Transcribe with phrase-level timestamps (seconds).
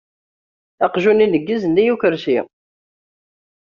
[0.85, 2.39] Aqjun ineggez-nnig ukersi.